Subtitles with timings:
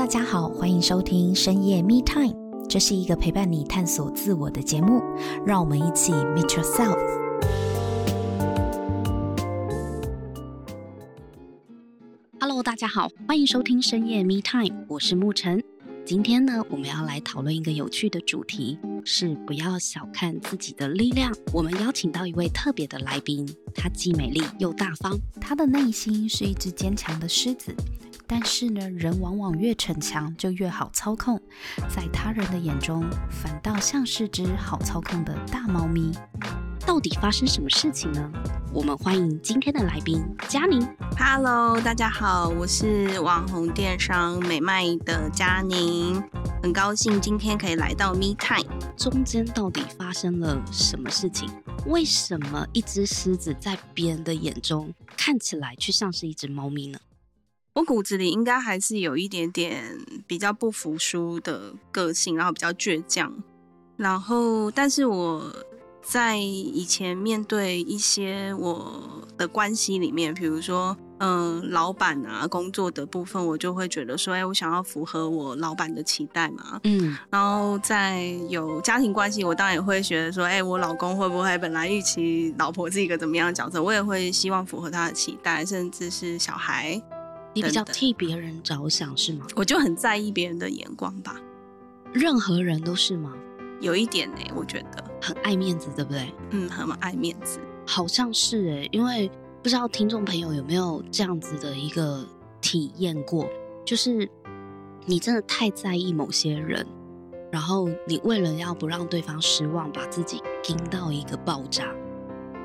[0.00, 2.34] 大家好，欢迎收听深夜 Me Time，
[2.66, 5.02] 这是一个陪伴你探索自我的节目，
[5.46, 6.96] 让我们一起 Meet Yourself。
[12.40, 15.62] Hello，大家好，欢迎收听深夜 Me Time，我是沐晨。
[16.06, 21.30] 今天呢，我们要来讨论一个有趣的主题，是不要小看自己的力量。
[21.52, 27.74] 我们邀请到一位特别的来宾，她既美丽又大方，她的内心是一只坚强的狮子。
[28.32, 31.36] 但是呢，人往往越逞强就越好操控，
[31.88, 36.12] 在他人的眼中，反倒像是只好操控的大猫咪。
[36.86, 38.32] 到底发生什么事情呢？
[38.72, 40.80] 我们欢迎今天的来宾佳宁。
[41.18, 46.22] Hello，大家好，我是网红电商美卖的佳宁，
[46.62, 48.70] 很高兴今天可以来到 Me Time。
[48.96, 51.50] 中间到底发生了什么事情？
[51.86, 57.00] 为什么一只狮子在别人的眼中看起来却像是一只猫咪呢？
[57.80, 63.32] 我骨子里应该还是有一点点比较不服输的个性，然后比较倔强。
[63.96, 65.50] 然后，但是我
[66.02, 76.78] 在以前面对一些我的关系里面，比如说，嗯、呃，老板啊，工作的部分，我就会觉得说，哎，我想要符合我老板的期待嘛。
[76.84, 77.16] 嗯。
[77.30, 87.00] 然后在有家庭关系，我当然也会觉得说，哎，我老公会不会本来预期老婆是一个怎么样的角色，我也会希望符合他的期待，甚至是小孩。
[87.52, 89.46] 你比较替别人着想是吗？
[89.56, 91.36] 我就很在意别人的眼光吧。
[92.12, 93.34] 任何人都是吗？
[93.80, 96.32] 有一点呢、欸，我觉得很爱面子，对不对？
[96.50, 98.88] 嗯，很爱面子，好像是哎、欸。
[98.92, 99.30] 因为
[99.62, 102.26] 不知道听众朋友有没有这样子的一个
[102.60, 103.48] 体验过，
[103.84, 104.28] 就是
[105.06, 106.86] 你真的太在意某些人，
[107.50, 111.86] 然后你为了要不让对方失望，把自己盯到一个爆炸，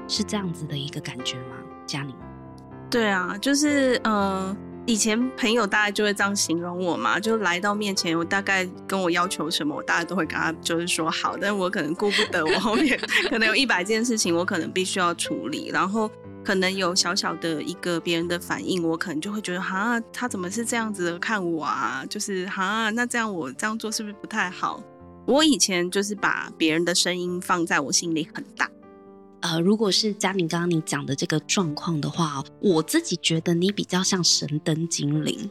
[0.08, 1.56] 是这样子的一个感觉吗？
[1.86, 2.16] 佳宁？
[2.90, 4.56] 对啊，就是呃。
[4.88, 16.10] 以前朋友大概就会这样形容我嘛，就来到面前，我大概跟我要求什么，我大概都会跟他就是说好，但我可能顾不得我后面 可能有一百件事情，我可能必须要处理，然后
[16.44, 22.06] 可能有小小的一个别人的反应，我可能就会觉得哈，他怎么是这样子的看我啊？
[22.08, 24.84] 就是哈，那这样我这样做是不是不太好？
[25.26, 28.70] 我以前就是把别人的声音放在我心里很大。
[29.46, 35.48] 呃，如果是佳宁刚刚你讲的这个状况的话，我自己觉得你比较像神灯精灵，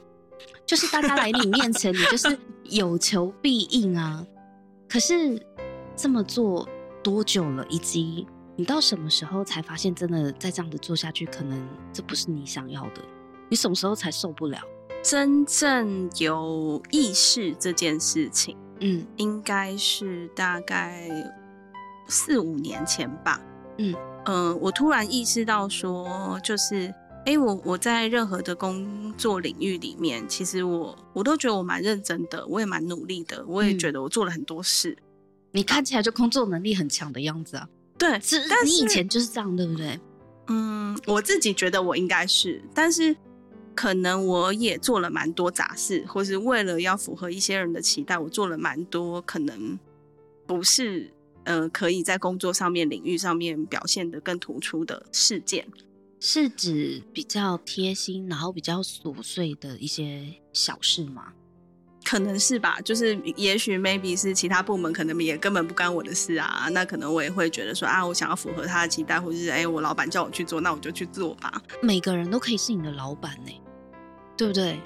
[0.66, 4.27] 就是大家来你面前，你就是有求必应啊。
[4.88, 5.41] 可是
[5.94, 6.69] 这么做
[7.05, 7.65] 多久了？
[7.71, 13.03] 以及你到什么时候才发现，真的再这样子做下去，可能这不是你想要的？
[13.49, 14.59] 你什么时候才受不了？
[15.05, 21.09] 真正有意识这件事情，嗯，应该是大概
[22.09, 23.41] 四五年前吧。
[23.79, 26.87] 嗯呃，我突然意识到说，就是，
[27.27, 34.91] 哎、欸，我我在任何的工作领域里面，其实我我都觉得我蛮认真的，我也蛮努力的，我也觉得我做了很多事。
[34.93, 35.05] 嗯、
[35.53, 37.69] 你看起来就工作能力很强的样子啊。
[37.99, 40.01] 对，是，但是你以前就是这样，对不对？
[40.47, 43.15] 嗯，我自己觉得我应该是，但是
[43.75, 49.79] 可能我也做了蛮多杂事，或是为了要符合一些人的期待，我做了蛮多可能
[50.47, 51.11] 不是。
[51.44, 55.66] 呃，可以在工作上面、领域上面表现得更突出的事件，
[56.21, 61.32] 是指比较贴心，然后比较琐碎的一些小事吗？
[62.05, 71.62] 可能是吧，就是也许 maybe 是其他部门可能也根本不干我的事啊，那可能我也会觉得说啊，我想要符合他的期待，或者是哎，我老板叫我去做，那我就去做吧。
[71.81, 73.53] 每个人都可以是你的老板呢，
[74.37, 74.78] 对不对？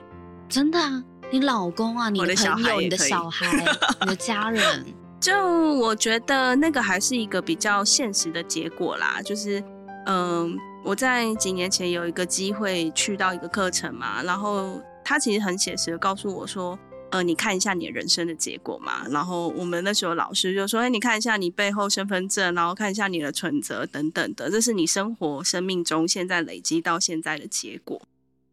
[0.48, 3.64] 真的啊，你老公啊，你的朋友、你的小孩、
[4.00, 4.86] 你的家人。
[5.20, 5.34] 就
[5.74, 9.62] 我觉得那个还是一个比较现实的结果啦，就是，
[10.06, 16.78] 嗯，我在几年前有一个机会去到一个课程嘛，然后他其实很写实的告诉我说，
[17.10, 28.00] 呃，你看一下你人生的结果嘛，然后我们那时候老师就说，哎，你看一下你背后身份证，然后看一下你的存折等等的，这是你生活生命中现在累积到现在的结果。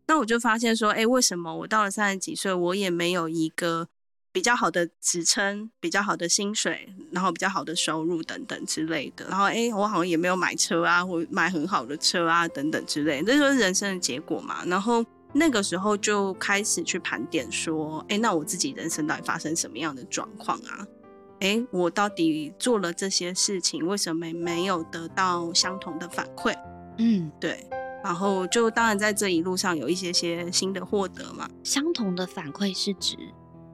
[0.07, 3.87] 那我就发现说，哎，为什么我到了三十几岁，我也没有一个。
[4.35, 9.25] 比较好的职称，比较好的薪水，然后比较好的收入等等之类的。
[9.29, 14.65] 然后，哎，我好像也没有买车啊，或买很好的车啊等等之类的，这就是人生的结果嘛。
[14.65, 15.01] 然后
[15.31, 20.85] 那个时候就开始去盘点说，哎，那我自己人生到底发生什么样的状况啊？
[21.39, 26.53] 哎，我到底做了这些事情，为什么没有得到相同的反馈？
[26.97, 27.65] 嗯，对。
[28.03, 31.49] 然后就当然在这一路上有一些些新的获得嘛。
[31.63, 33.17] 相同的反馈是指？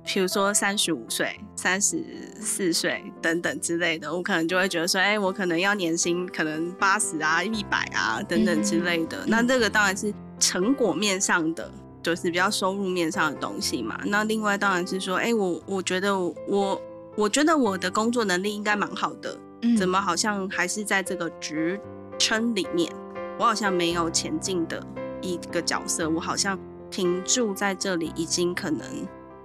[0.03, 2.03] 比如说三十五岁、三十
[2.39, 9.25] 四岁等等之类的，我可能就会觉得说，哎、欸，我可能要年薪可能八十啊、一百啊等等之类的。
[9.25, 11.71] 嗯、那这个当然是成果面上的
[12.01, 13.99] 就是比较收入面上的东西嘛。
[14.05, 16.81] 那另外当然是说，哎、欸，我我觉得我
[17.15, 21.79] 我觉得我的工作能力应该蛮好的，嗯，怎么好像还是在这个职
[22.17, 22.91] 称里面，
[23.37, 24.83] 我好像没有前进的
[25.21, 26.57] 一个角色，我好像
[26.89, 28.85] 停住在这里，已经可能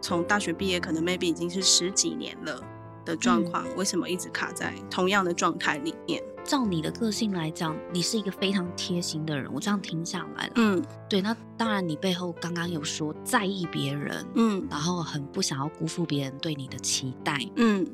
[0.01, 2.63] 从大学毕业，可能 maybe 已经是十几年了
[3.05, 6.23] 的状况，嗯，为什么一直卡在同样的状态里面？
[6.45, 9.53] 照你的个性来讲，你是一个非常贴心的人。
[9.53, 11.21] 我这样听下来了，嗯，对。
[11.21, 17.85] 那当然，你背后刚刚有说在意别人，嗯，然后很不想要辜负别人对你的期待，嗯。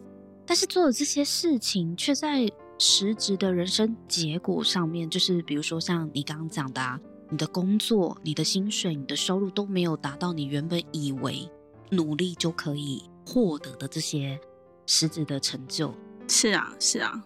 [0.44, 2.46] 但是做的这些事情，却在
[2.78, 7.00] 实质的人生结果上面，就是比如说像你刚刚讲的啊，
[7.30, 11.48] 你的工作、你的薪水、你的收入都没有达到你原本以为
[11.92, 14.40] 努力就可以获得的这些
[14.86, 15.94] 实质的成就。
[16.26, 17.22] 是啊，是啊。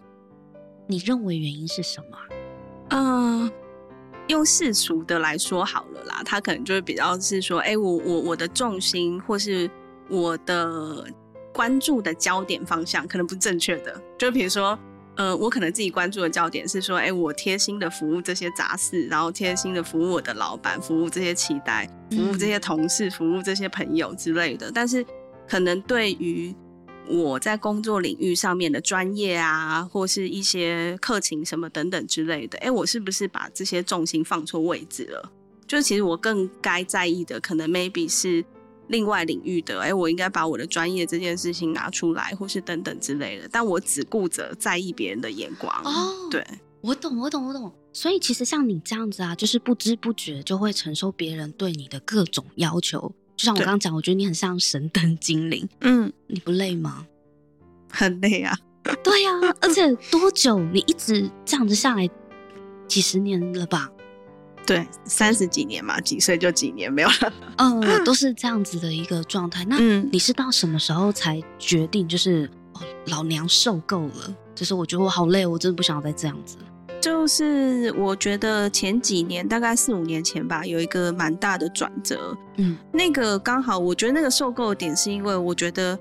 [0.87, 2.17] 你认为原因是什么？
[2.89, 3.51] 嗯、呃，
[4.27, 9.69] 用世俗的来说好了啦，他可能就会比较是说，哎、欸，我我我的重心或是
[10.09, 11.05] 我的
[11.53, 14.01] 关注的焦点方向可能不正确的。
[14.17, 14.77] 就比如说，
[15.17, 24.71] 呃，我可能自己关注的焦点是说，哎、欸，我贴心的服务这些杂事，然后贴心的服务我的老板，服务这些期待，服务这些同事，服务这些朋友之类的。
[24.71, 25.03] 但是，
[25.47, 26.55] 可能对于
[27.07, 35.31] 我在工作领域上面的专业啊，或是一些课情什么等等之类的，哎，我是不是把这些重心放错位置了？
[35.65, 38.45] 就其实我更该在意的，可能 maybe 是
[38.87, 43.47] 另外领域的，哎，我应该把我的专业这件事情拿出来，或是等等之类的。
[43.51, 45.73] 但我只顾着在意别人的眼光。
[45.83, 46.45] 哦，对，
[46.81, 47.71] 我懂，我懂，我懂。
[47.93, 53.11] 所以其实像你这样子啊，就是不知不觉就会承受别人对你的各种要求。
[53.35, 55.67] 就像我刚刚讲，我觉得你很像神灯 精灵。
[55.81, 57.05] 嗯，你不累吗？
[57.91, 58.57] 很累啊。
[59.03, 60.59] 对呀、啊，而且多久？
[60.59, 62.09] 你一直这样子下来
[62.87, 63.89] 几十年了吧？
[64.67, 67.33] 对，三十几年嘛，几岁就几年，没有了。
[67.57, 69.63] 嗯，都是这样子的一个状态。
[69.63, 69.79] 那
[70.11, 74.35] 你是到什么时候才决定，就是、哦、老娘受够了？
[74.53, 76.57] 就是我觉得我好累，我真的不想再这样子。
[76.99, 82.35] 就是我觉得前几年，大概四五年前吧，有一个蛮大的转折。
[82.57, 85.97] 嗯，那个刚好，我觉得那个受够的点，是因为我觉得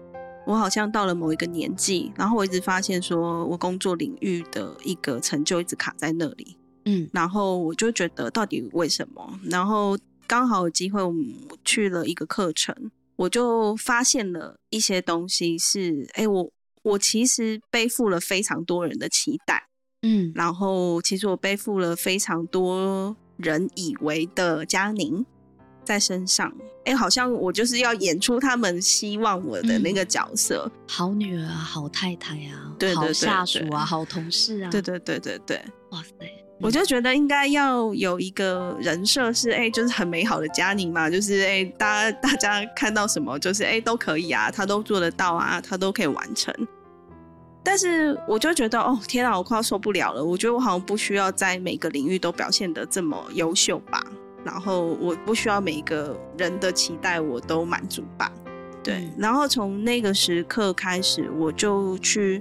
[0.46, 6.55] 我好像到了某一个年纪，然后我一直发现说我工作领域的一个成就一直卡在那里。
[6.86, 9.38] 嗯，然后我就觉得到底为什么？
[9.50, 11.34] 然后刚好有机会，我们
[11.64, 12.74] 去了一个课程，
[13.16, 16.50] 我就发现了一些东西是，哎，我
[16.82, 19.68] 我其实背负了非常多人的期待。
[20.02, 25.24] 嗯，然后其实我背负了非常多人以为的佳宁
[25.84, 26.54] 在身上，
[26.84, 46.54] 哎，好像我就是要演出他们希望我的那个角色，嗯、好女儿啊，好太太啊，对对对下属啊，好同事啊，对对对对对，哇塞，我就觉得应该要有一个人设是，哎，就是很美好的佳宁嘛，就是哎，大家大家看到什么，就是哎都可以啊，他都做得到啊，他都可以完成。
[47.62, 50.24] 但是我就觉得，哦，天啊，我快要受不了了。
[50.24, 54.00] 我觉得我好像不需要在每个领域都表现得这么优秀吧。
[54.44, 58.30] 然后我不需要每一个人的期待我都满足吧。
[58.84, 58.94] 对。
[58.94, 59.12] 嗯。
[59.18, 62.40] 然后从那个时刻开始，我就去，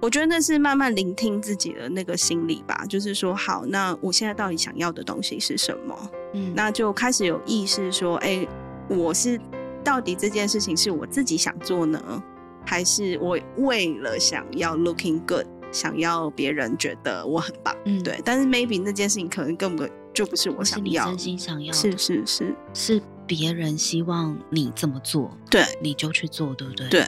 [0.00, 2.84] 我觉得那是慢慢聆听自己的那个心理吧。
[2.88, 6.10] 就是说，好，那我现在到底想要的东西是什么？
[6.34, 8.46] 嗯，那就开始有意识说，哎，
[8.88, 9.40] 我是
[9.82, 12.22] 到底这件事情是我自己想做呢？
[12.66, 18.20] 还是我为了想要 looking good，想要别人觉得我很棒，嗯，对。
[18.24, 26.88] 但是 maybe 那件事情可能根本就不是我想要，真心想要的，是是是，是别人希望你这么做，对，你就去做，对不对？
[26.90, 27.04] 对。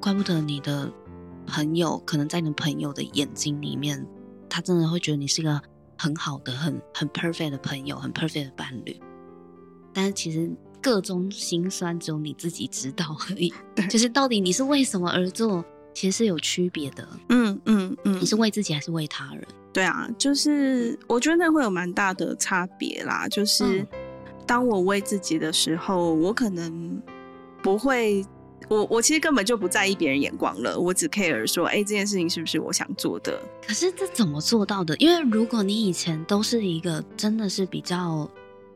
[0.00, 0.90] 怪不得你的
[1.46, 4.06] 朋友，可能在你朋友的眼睛里面，
[4.48, 5.60] 他真的会觉得你是一个
[5.96, 8.98] 很好的、很很 perfect 的朋友，很 perfect 的伴侣。
[9.92, 10.50] 但是其实。
[10.82, 13.52] 各种心酸，只有你自己知道而已。
[13.74, 17.06] 对，就是到底你是为什么而做，其实是有区别的。
[17.28, 19.46] 嗯嗯嗯，你是为自己还是为他人？
[19.74, 23.28] 对啊，就是我觉得那会有蛮大的差别啦。
[23.28, 23.86] 就是
[24.46, 27.02] 当我为自己的时候，我可能
[27.62, 28.24] 不会，
[28.70, 30.78] 我我其实根本就不在意别人眼光了。
[30.78, 33.38] 我只 care 说，哎、这件事情是不是我想做的？
[33.66, 34.96] 可是这怎么做到的？
[34.96, 38.26] 因为如果你以前都是一个真的是比较。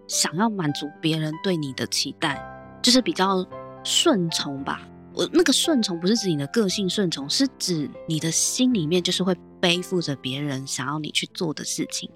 [0.07, 2.39] 想要满足别人对你的期待，
[2.83, 3.43] 就是比较
[3.83, 4.87] 顺从吧。
[5.15, 12.11] 我那个顺从不是指你的个性顺从，是指你的心里面就是会背负着别人想要你去做的事情。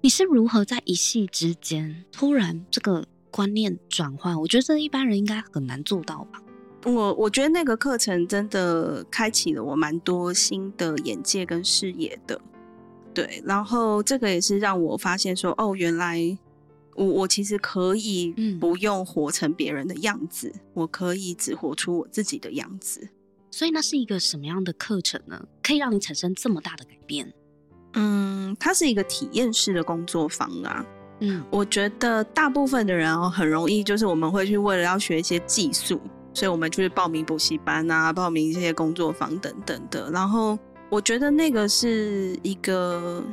[0.00, 4.40] 你是如何在一夕之间突然这个观念转换？
[4.40, 6.40] 我觉得这一般人应该很难做到吧。
[6.84, 12.40] 我我觉得那个课程真的开启了我蛮多新的眼界跟视野的。
[13.12, 16.38] 对，然后这个也是让我发现说，哦，原来。
[16.94, 23.08] 我我其实可以不用活成别人的样子，嗯，我可以只活出我自己的样子。
[23.52, 25.40] 所以那是一个什么样的课程呢？
[25.62, 27.32] 可以让你产生这么大的改变？
[27.92, 30.84] 嗯，它是一个体验式的工作坊啊。
[31.20, 36.00] 嗯，我觉得大部分的人哦，很容易就是我们会去为了要学一些技术，
[36.32, 40.10] 所以我们就是报名补习班啊，报名这些工作坊等等的。
[40.10, 40.58] 然后
[40.90, 43.24] 我觉得那个是一个。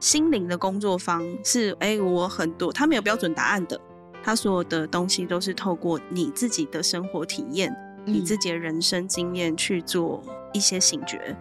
[0.00, 3.80] 心灵的工作坊是，哎、欸，我很多，他没有标准答案的，
[4.22, 7.74] 他所有的东西都是透过你自己的生活体验、
[8.06, 11.36] 嗯、你自己的人生经验去做一些醒觉，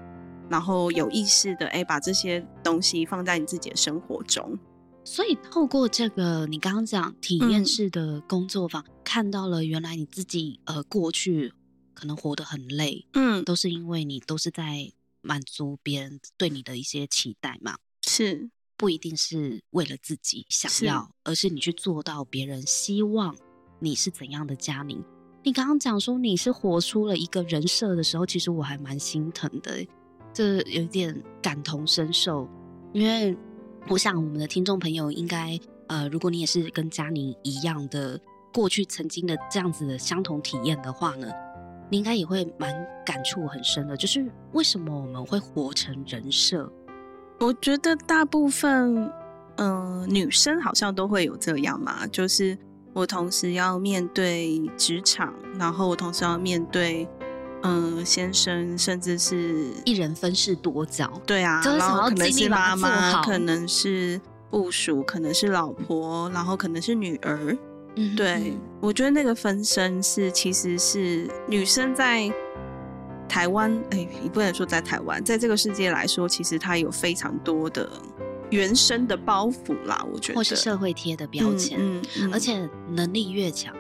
[0.49, 4.57] 然后有意识的，哎、欸，把这些东西放在你自己的生活中。
[5.03, 11.53] 所以透过这个你刚刚讲体验式的工作坊、嗯，看到了原来你自己呃过去
[11.93, 17.77] 可能活得很累，嗯，都是因为你都是在满足别人对你的一些期待嘛。
[18.05, 23.33] 是，不一定是为了自己想要，是，而是你去做到别人希望
[23.79, 25.01] 你是怎样的佳宁。
[25.41, 29.87] 你刚刚讲说你是活出了一个人设的时候，其实我还蛮心疼的，
[30.33, 32.45] 这有点感同身受。
[32.93, 33.33] 因为
[33.87, 38.19] 我想我们的听众朋友应该，呃，如果你也是跟佳宁一样的
[38.57, 41.27] 过去曾经的这样子的相同体验的话呢，
[41.91, 42.73] 你应该也会蛮
[43.05, 46.67] 感触很深的，就是为什么我们会活成人设？
[47.39, 48.95] 我觉得大部分，
[49.57, 52.57] 嗯、呃，女生好像都会有这样嘛，就是
[52.93, 57.07] 我同时要面对职场，然后我同时要面对，
[57.61, 61.13] 嗯、呃，先生，甚至是一人分饰多角。
[61.27, 67.55] 对啊，然后可能是妈妈，可能是部署，可能是老婆，然后可能是女儿。
[67.97, 72.31] 嗯，对，我觉得那个分身是其实是女生在。
[73.29, 77.87] 台湾，哎、欸，你不能说在台湾，在这个世界来说，其实她有非常多的
[78.49, 80.01] 原生的包袱啦。
[80.13, 83.75] 我觉得，或是社会贴的标签，嗯，嗯，嗯，而且能力越强，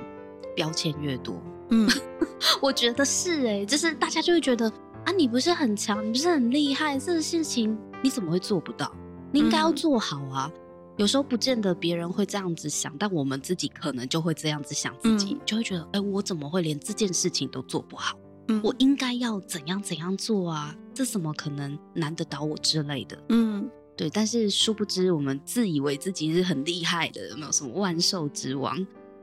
[0.53, 1.41] 标签越多。
[1.69, 1.89] 嗯，
[2.61, 4.69] 我觉得是哎、欸，就是大家就会觉得
[5.05, 8.91] 啊，你不是很强，你不是很厉害，这个事情你怎么会做不到？
[9.31, 10.51] 你应该要做好啊。
[10.53, 10.61] 嗯、
[10.97, 18.17] 有时候不见得别人会这样子想，但我们自己可能就会这样子想自己，嗯、就会觉得，哎、欸，我怎么会连这件事情都做不好？
[18.63, 20.75] 我应该要怎样怎样做啊？
[20.93, 23.21] 这怎么可能难得倒我之类的？
[23.29, 24.09] 嗯，对。
[24.09, 28.75] 但是殊不知，我们自以为自己是很厉害的，有没有什么万兽之王？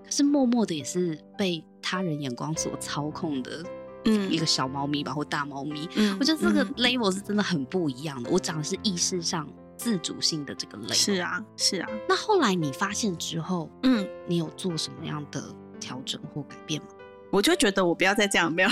[0.05, 3.65] 可是默默的也是被他人眼光所操控的，
[4.05, 5.89] 嗯，一个小猫咪吧，或大猫咪。
[5.97, 8.31] 嗯，我觉得这个 label 是真的很不一样的。
[8.31, 10.95] 我讲的是意识上自主性的这个 label。
[10.95, 11.89] 是啊，是啊。
[12.09, 15.43] 那后来你发现之后，嗯，你有做什么样的
[15.81, 16.89] 调整或改变吗？
[17.31, 18.69] 我就觉得我不要再这样，没有，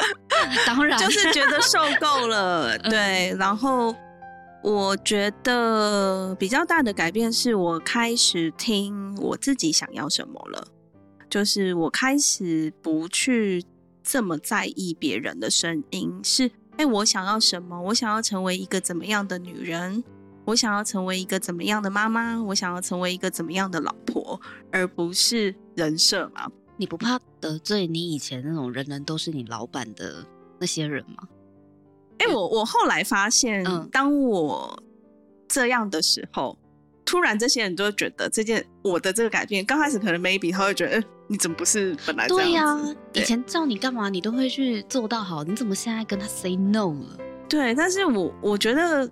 [0.66, 3.36] 当然就是觉得受够了， 对。
[3.38, 3.94] 然后
[4.62, 10.66] 我觉得比较大的改变是我开始听我自己想要什么了，
[11.28, 13.62] 就是我开始不去
[14.02, 17.78] 这么在意别人的声音，是哎，我想要什么？
[17.82, 20.02] 我想要成为一个怎么样的女人？
[20.50, 22.42] 我想要成为一个怎么样的妈妈？
[22.42, 24.40] 我想要成为一个怎么样的老婆？
[24.72, 26.50] 而不是人设嘛。
[26.76, 30.26] 你不怕得罪你以前那种人人都是你老板的
[30.58, 31.28] 那些人吗？
[32.18, 34.82] 哎、欸，我我后来发现，当我
[35.46, 36.66] 这样的时候，嗯、
[37.04, 42.26] 突然这些人就会觉得这件我的这个改变，刚开始可能 maybe 他会觉得，欸、你怎么不是本来？
[42.26, 47.18] 对呀、啊，以前叫你干嘛，你都会去做到好，你怎么现在跟他 say no 了？
[47.48, 49.08] 对，但是我我觉得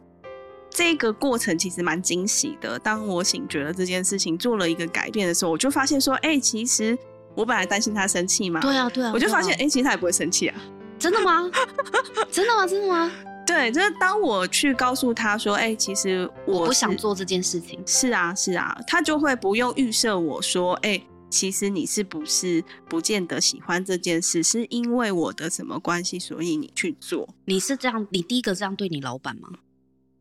[0.70, 2.78] 这个过程其实蛮惊喜的。
[2.78, 6.96] 当我醒觉了这件事情，做了一个改变的时候，我就发现说，哎、欸，其实。
[7.34, 10.60] 我本来担心他生气嘛，对啊对啊，我就发现，哎、啊欸，其实他也不会生气啊。
[10.98, 11.48] 真的吗？
[12.32, 12.66] 真的吗？
[12.66, 13.12] 真的吗？
[13.46, 17.80] 对，就是当我去告诉他说，哎、欸，其实我，我不想做这件事情。
[17.86, 27.28] 是啊，是啊，他就会不用预设我说，哎、欸，其实你是不是不见得喜欢这件事，是因为我的什么关系，所以你去做。
[27.44, 29.48] 你是这样，你第一个这样对你老板吗？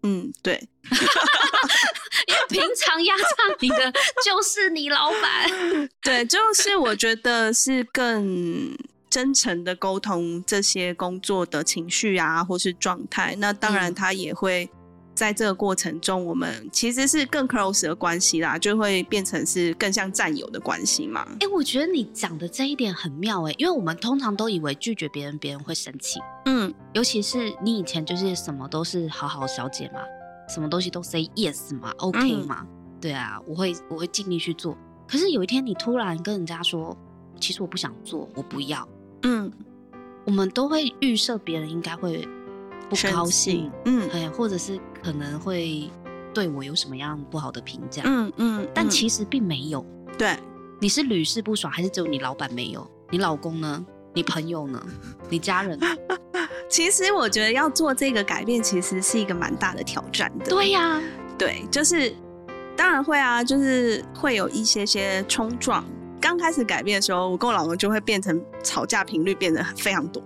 [0.03, 0.67] 嗯，对。
[2.27, 3.23] 因为平常压榨
[3.59, 3.91] 你的
[4.25, 8.75] 就是你老板， 对，就是我觉得是更
[9.09, 13.35] 真诚的沟通这些工作的情绪啊，或是状态。
[13.39, 14.69] 那当然，他也会
[15.17, 21.25] 在这个过程中，我们其实是更 close 的关系啦，就会变成是更像战友的关系嘛。
[21.31, 26.19] 哎、欸，我觉得你讲的这一点很妙哎、欸，因为我们通常都以为拒绝别人，别人会生气。
[26.45, 30.01] 嗯，尤其是你以前就是什么都是好好小姐嘛。
[30.47, 32.67] 什么东西都 say yes 嘛，OK 嘛、嗯，
[33.01, 34.77] 对啊，我会我会尽力去做。
[35.07, 36.95] 可是有一天你突然跟人家说，
[37.39, 38.87] 其实我不想做，我不要，
[39.23, 39.51] 嗯，
[40.25, 42.25] 我们都会预设别人应该会
[42.89, 45.89] 不高兴，嗯，哎，或者是可能会
[46.33, 48.03] 对我有什么样不好的评价。
[48.05, 49.85] 嗯嗯，但其实并没有。
[50.17, 50.37] 对，
[50.79, 52.89] 你是屡试不爽，还是只有你老板没有？
[53.09, 53.85] 你老公呢？
[54.13, 54.81] 你朋友呢？
[55.29, 55.85] 你家人呢？
[56.69, 60.45] 其实我觉得要做这个改变，其实是一个蛮大的挑战的。
[60.45, 61.03] 对呀、啊，
[61.37, 62.13] 对，就是
[62.75, 65.85] 当然会啊，就是会有一些些冲撞。
[66.19, 70.21] 刚开始改变的时候，我跟我老公就会变成吵架频率变得非常多。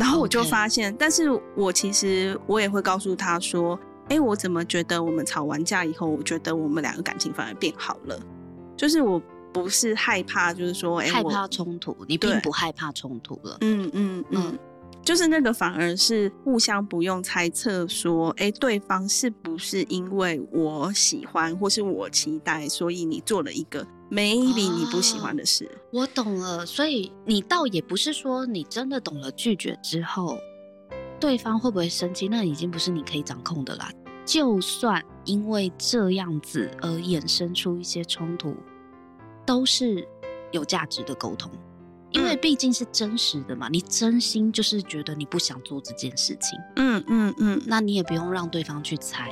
[0.00, 3.78] 然后我就发现.但是我其实我也会告诉他说
[4.08, 8.18] ：“哎，我怎么觉得我们吵完架以后，我觉得我们两个感情反而变好了？
[8.76, 9.20] 就是我
[9.52, 13.58] 不是害怕，就是说，哎，害怕冲突，你并不害怕冲突了。
[13.60, 14.42] 嗯嗯嗯。
[14.46, 14.58] 嗯”
[15.02, 25.64] 就是那个，反而是互相不用猜测说，哎，对方是不是因为我喜欢或是我期待，所以你做了一个 maybe 你不喜欢的事。
[25.64, 30.36] 哦，我懂了，所以你倒也不是说你真的懂了拒绝之后，
[31.18, 33.90] 对方会不会生气，那已经不是你可以掌控的啦。
[34.26, 38.54] 就算因为这样子而衍生出一些冲突，
[39.46, 40.06] 都是
[40.52, 41.50] 有价值的沟通。
[42.12, 49.30] 因为毕竟是真实的嘛，你真心就是觉得你不想做这件事情，嗯嗯嗯，那你也不用让对方去猜。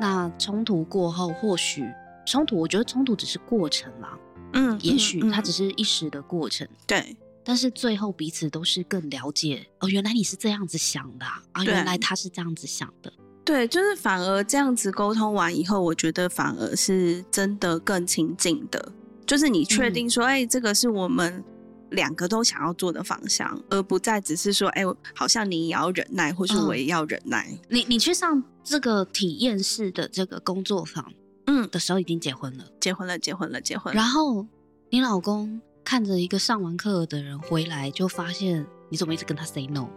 [0.00, 1.84] 那冲突过后，或许
[2.26, 4.18] 冲突，我觉得冲突只是过程啦，
[4.52, 7.16] 嗯，也许它只是一时的过程，对。
[7.42, 13.12] 但是最后彼此都是更了解哦，原来你是这样子想的啊，啊原来他是这样子想的，
[13.44, 18.92] 对，就是反而这样子沟通完以后，我觉得反而是真的更亲近的，
[19.26, 21.44] 就是你确定说，哎、嗯，这个是我们。
[21.90, 27.48] 两个都想要做的方向，而不再只是说，哎、欸，好像你也要忍耐，或是我也要忍耐。
[27.50, 31.12] 嗯、你你去上这个体验式的这个工作坊，
[31.52, 34.00] 嗯，的时候已经结婚了，结婚了，结婚了，结婚了。
[34.00, 34.46] 然后
[34.88, 39.88] 你老公看着一个上完课的人回来，就发现你怎么一直跟他 say no。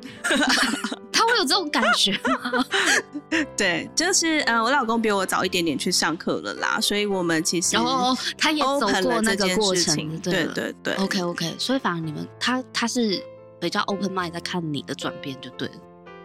[1.12, 2.64] 他会有这种感觉吗？
[3.54, 10.94] 对，就是呃，我老公比我早一点点去上课了啦，所以我们其实然后，他也走过那个过程，对对对。
[10.94, 13.22] OK OK，所以反而你们他他是
[13.60, 15.74] 比较 open mind 在看你的转变，就对了。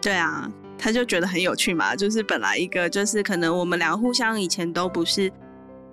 [0.00, 5.30] 对啊，他就觉得很有趣嘛，就是本来一个就是可能我们两个互相以前都不是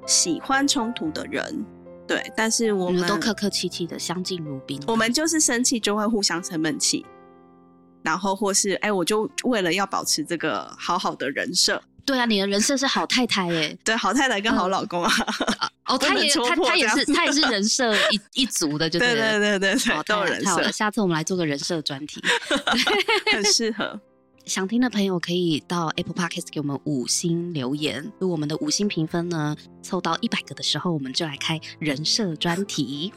[0.05, 1.65] 喜欢冲突的人，
[2.07, 4.79] 对，但是我们都客客气气的，相敬如宾。
[4.87, 7.05] 我们就是生气就会互相生闷气。
[8.03, 15.11] 然后或是哎，我就为了要保持这个好好的人设，对啊，你的人设是好太太耶，对，好太太跟好老公啊，
[15.85, 20.71] 嗯、哦， 他也他他也是他也是人设 一一族的，就对对对对对，都有人设。
[20.71, 22.21] 下次我们来做个人设专题，
[23.33, 23.99] 很适合。
[24.45, 33.11] 想听的朋友可以到 Apple Podcast 给我们五星留言，如果我们的五星评分呢凑到一百个的时候，我们就来开人设专题。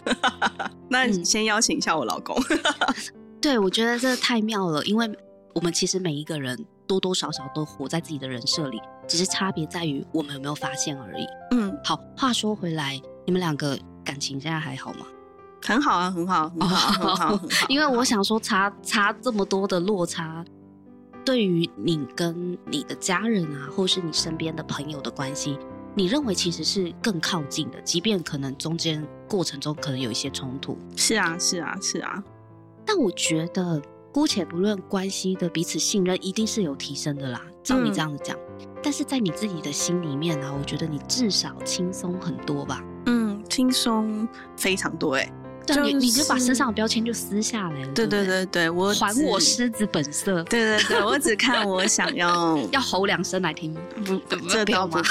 [0.89, 2.35] 那你先邀请一下我老公。
[3.43, 5.07] 对，我觉得这太妙了，因为
[5.55, 11.27] 我们其实每一个人多多少少都活在自己的人设里，只是差别在于我们有没有发现而已。
[11.53, 15.07] 嗯，好，话说回来，你们两个感情现在还好吗？
[15.61, 17.41] 很好啊，很好，很好，很好。
[17.69, 20.45] 因为我想说差，差差这么多的落差，
[21.25, 25.59] 对于你跟你的家人啊，或是你身边的朋友的关系，
[25.95, 30.79] 你认为其实是更靠近的，即便可能中间过程中可能有一些冲突。
[30.97, 32.23] 是啊，是啊，是啊。
[32.87, 33.83] 但我觉得，
[34.19, 37.41] 姑且不论关系的彼此信任，一定是有提升的啦。
[37.63, 42.83] 照你这样子讲，嗯、但是在你自己的心里面呢、啊，我觉得你至少轻松很多吧？
[43.07, 44.27] 嗯，轻松
[44.57, 45.33] 非常多哎、欸。
[45.65, 47.93] 对，就是、你你就把身上的标签就撕下来了。
[47.95, 50.43] 对对对对，我还我狮子本色。
[50.43, 52.59] 对对对，我只看我想要。
[52.73, 53.73] 要吼两声来听？
[54.05, 55.09] 不，这倒不必。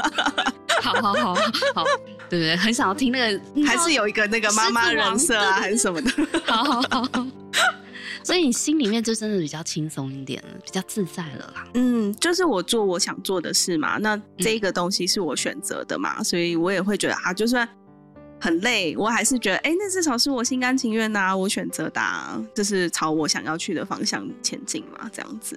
[0.80, 1.34] 好好好
[1.74, 1.84] 好，
[2.30, 2.56] 对不对？
[2.56, 6.10] 很想要听那个，还是有一个那个妈妈人设啊，还是什么的。
[6.46, 7.26] 好好好，
[8.24, 11.68] 所以你心里面就真的比较轻松一点了，比较自在了啦。
[11.74, 17.68] 嗯，就是我做我想做的事嘛，那这个东西是我选择的嘛，嗯、所以我也会觉得啊，就算
[18.40, 25.56] 很累，我还是觉得，哎、欸，那至少是我心甘情愿呐、啊，我选择的、啊，就是朝我想要去的方向前进嘛，这样子。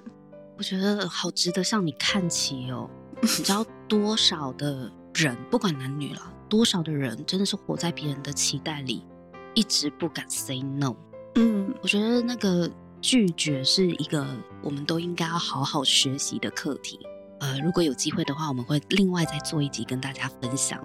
[0.56, 2.88] 我觉得好值得向你看齐哦，
[3.20, 4.92] 你知道多少的。
[5.14, 9.02] 人不管男女了，多少的人真的是活在别人的期待里，
[9.52, 10.94] 一直不敢 say no。
[11.80, 12.68] 我觉得那个
[13.00, 14.26] 拒绝是一个
[14.62, 16.98] 我们都应该要好好学习的课题。
[17.40, 20.84] 呃，如果有机会的话，我们会另外再做一集跟大家分享。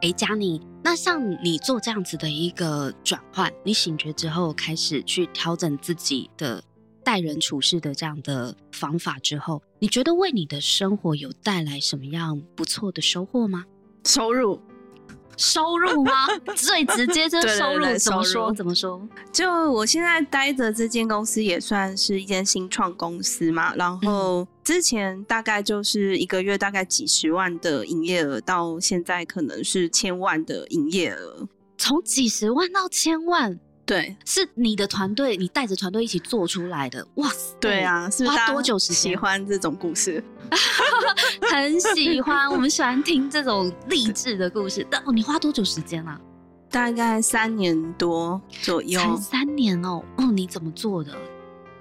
[0.00, 6.64] 哎，佳妮，那像你做这样子的一个转换，你醒觉之后开始去调整自己的
[7.04, 9.62] 待人处事的这样的方法之后。
[9.78, 13.66] 你觉得为你的生活有带来什么样不错的收获吗？
[14.06, 14.60] 收入，
[15.36, 16.12] 收入吗？
[16.54, 17.84] 最直接就是收入。
[17.98, 18.52] 怎么说？
[18.54, 19.00] 怎么说？
[19.32, 33.58] 就我现在待的这间公司也算是一间新创公司嘛，然后之前大概就是一个月大概几十万的营业额，到现在可能是千万的营业额，从几十万到千万。
[33.84, 37.56] 对，是你的团队，你带着团队一起做出来的，哇塞！
[37.60, 39.12] 对啊，是花多久时间？
[39.12, 40.22] 喜欢这种故事，
[41.50, 44.86] 很喜欢，我们喜欢听这种励志的故事。
[44.90, 46.20] 但哦，你花多久时间啊？
[46.70, 48.98] 大概三年多左右。
[49.00, 51.12] 才三年哦，哦，你怎么做的？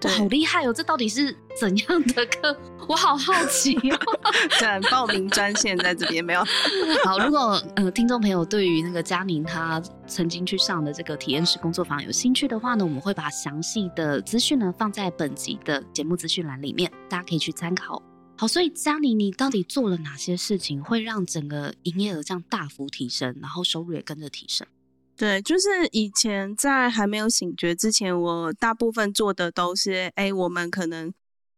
[0.04, 0.74] 哇，好厉害哦！
[0.74, 2.58] 这到底是怎样的课？
[2.88, 4.00] 我好好奇哦。
[4.60, 6.44] 对，报名专线在这边没有。
[7.06, 18.02] 好，如果呃听众朋友对于那个嘉宁他曾经去上的这个体验式工作坊有兴趣的话呢，我们会把详细的资讯呢放在本集的节目资讯栏里面，大家可以去参考。
[18.38, 24.66] 好，所以嘉宁，你到底做了哪些事情，会让整个营业额这样大幅提升，然后收入也跟着提升？
[25.22, 31.14] 对，就是以前在还没有醒觉之前，我大部分做的都是，哎，我们可能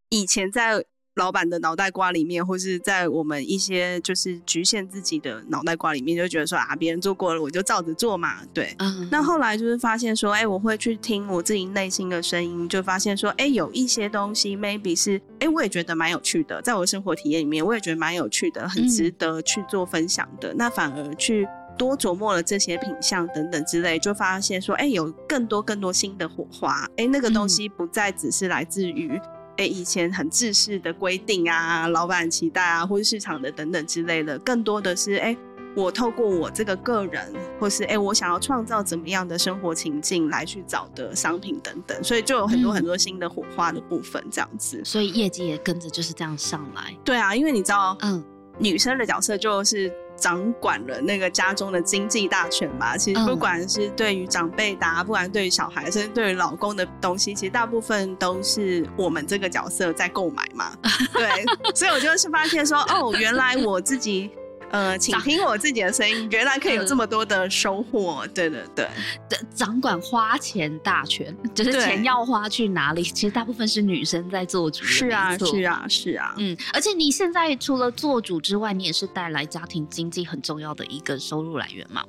[0.10, 0.84] 以前在
[1.15, 8.45] 老板的脑袋瓜里面，或是在我们一些就是局限自己的脑袋瓜里面，就觉得说啊，别人做过了，我就照着做嘛。
[8.54, 9.08] 对，嗯。
[9.10, 20.52] 那后来就是发现说，哎，我会去听我自己内心的声音，就发现说，哎，有一些东西 maybe 是，哎，我也觉得蛮有趣的，在我的生活体验里面，我也觉得蛮有趣的，很值得去做分享的。
[20.52, 20.58] 嗯。
[20.58, 21.47] 那反而去。
[21.77, 26.83] 多琢磨了这些品相等等之类，就发现说，哎、欸，有更多更多新的火花。
[26.91, 29.17] 哎、欸，那个东西不再只是来自于，
[29.57, 35.38] 哎、欸，以前很制式的规定啊，老板期待啊，或是市场的等等之类的，更多的是，哎、欸，
[35.75, 44.81] 我透过我这个个人，或是哎、欸，我想要创造怎么样的生活情境来去找的商品等等，所以就有很多很多新的火花的部分，这样子。
[44.83, 46.95] 所以业绩也跟着就是这样上来。
[47.03, 48.23] 对啊，因为你知道，嗯，
[48.59, 49.91] 女生的角色就是。
[50.15, 52.97] 掌管了那个家中的经济大权吧。
[52.97, 60.71] 其实不管是对于长辈的，不管对于小孩，甚至对于老公的东西，其实大部分都是我们这个角色在购买嘛。
[61.13, 61.30] 对，
[61.76, 64.32] 所以我就是发现说，哦，原来我自己。
[64.73, 68.25] 呃，请听我自己的声音，原来可以有这么多的收获。
[68.33, 68.89] 对对对，
[69.29, 74.83] 对，掌管花钱大权，就是钱要花去哪里，其实大部分是女生在做主。
[74.83, 76.33] 是啊，是啊，是啊。
[76.39, 82.03] 嗯，而且你现在除了做主之外，你也是带来家庭经济很重要的一个收入来源嘛？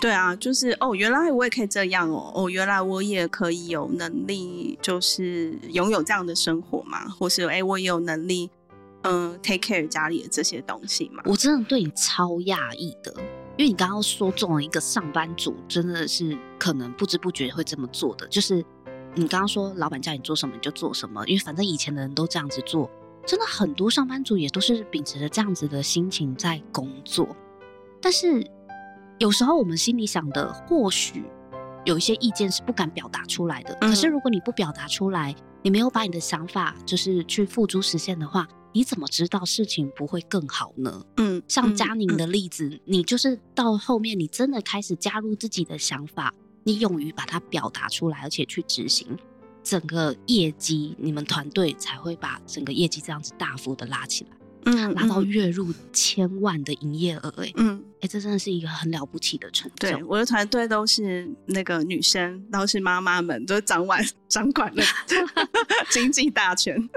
[0.00, 8.50] 对啊，就是哦，原来我也可以这样哦，哦，原来我也可以有能力，就是拥有这样的生活嘛，或是哎，我也有能力。
[9.02, 13.12] 嗯，take care 家里的这些东西嘛，我真的对你超讶异的，
[13.56, 18.26] 因为你刚刚说中了一个上班族，真的是可能不知不觉会这么做的。
[18.28, 18.56] 就是
[19.14, 22.90] 你刚刚说老板叫你做什么你就做什么，因为反正以前的人都这样子做，
[23.24, 27.28] 真的很多上班族也都是秉持着这样子的心情在工作。
[28.00, 28.44] 但是
[29.18, 31.24] 有时候我们心里想的，或许
[31.84, 33.74] 有一些意见是不敢表达出来的。
[33.80, 41.04] 可是如果你不表达出来，你没有把你的想法就是去付诸实现的话，你怎么知道事情不会更好呢？
[41.16, 46.32] 嗯，像佳宁的例子，嗯，你就是到后面，你真的开始加入自己的想法，
[46.64, 49.16] 你勇于把它表达出来，而且去执行，
[49.62, 54.30] 整个业绩，你们团队才会把整个业绩这样子大幅的拉起来。
[54.64, 59.90] 嗯，拿到月入千万的营业额，哎，嗯，哎、欸，这真的是一个很了不起的成就。
[59.90, 64.82] 对，我的团队都是那个女生，都是妈妈们，都掌管掌管了
[65.90, 66.88] 经济大权。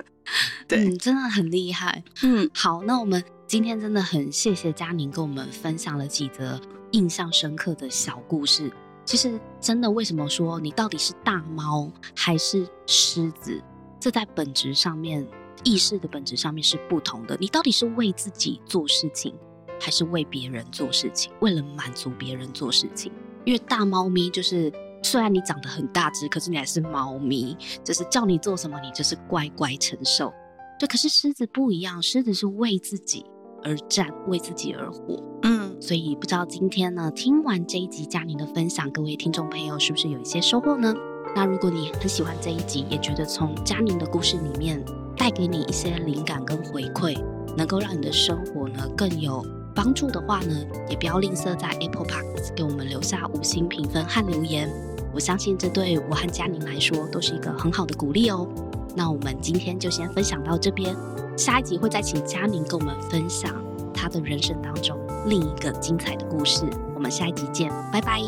[0.68, 2.04] 对、嗯，真的很厉害。
[2.24, 6.60] 嗯，好，那我们今天真的很谢谢佳宁跟我们分享了几则
[6.92, 8.72] 印象深刻的小故事。
[9.06, 13.62] 其实，真的，为什么说你到底是大猫还是狮子？
[14.00, 15.28] 这在本质上面。
[15.64, 17.38] 意识的本质上面是不同的。
[17.40, 19.34] 你到底是为自己做事情，
[19.80, 21.32] 还是为别人做事情？
[21.40, 23.12] 为了满足别人做事情？
[23.46, 24.72] 因为大猫咪就是，
[25.02, 30.32] 虽然你长得很大只，可是你还是猫咪，就是叫你做什么，你就是乖乖承受。
[30.80, 33.26] 对，可是狮子不一样，狮子是为自己
[33.64, 35.24] 而战，为自己而活。
[35.44, 40.94] 嗯，所以不知道今天呢，听完这一集嘉宁的分享，各位听众朋友是不是有一些收获呢？
[41.36, 44.84] 那如果你很喜欢这一集，也觉得从嘉宁的故事里面，
[45.22, 47.16] 带给你一些灵感跟回馈，
[47.56, 54.68] 能够让你的生活呢更有帮助的话呢，也不要吝啬在 Apple Podcast 给我们留下五星评分和留言。
[55.14, 58.48] 我相信这对我和嘉宁来说都是一个很好的鼓励哦。
[58.96, 60.96] 那我们今天就先分享到这边，
[61.38, 63.54] 下一集会再请嘉宁跟我们分享
[63.94, 66.66] 他的人生当中另一个精彩的故事。
[66.96, 68.24] 我们下一集见，拜拜，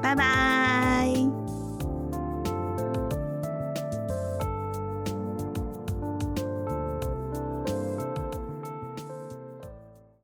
[0.00, 1.27] 拜拜。